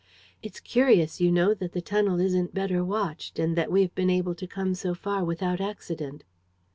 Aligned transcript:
"It's 0.41 0.59
curious, 0.59 1.21
you 1.21 1.31
know, 1.31 1.53
that 1.53 1.73
the 1.73 1.79
tunnel 1.79 2.19
isn't 2.19 2.55
better 2.55 2.83
watched 2.83 3.37
and 3.37 3.55
that 3.55 3.71
we 3.71 3.83
have 3.83 3.93
been 3.93 4.09
able 4.09 4.33
to 4.33 4.47
come 4.47 4.73
so 4.73 4.95
far 4.95 5.23
without 5.23 5.61
accident." 5.61 6.23